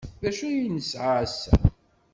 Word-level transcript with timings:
D 0.21 0.23
acu 0.29 0.43
ay 0.47 0.67
nesɛa 0.75 1.11
ass-a? 1.25 1.55